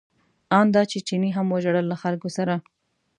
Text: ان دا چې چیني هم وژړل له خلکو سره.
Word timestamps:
ان 0.59 0.67
دا 0.75 0.83
چې 0.91 0.97
چیني 1.07 1.29
هم 1.37 1.47
وژړل 1.49 1.85
له 1.89 1.97
خلکو 2.03 2.29
سره. 2.37 2.55